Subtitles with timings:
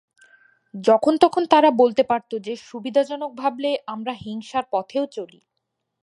[0.73, 5.39] যখন-তখন তারা বলতে পারত যে, সুবিধাজনক ভাবলে আমরা হিংসার পথেও চলি।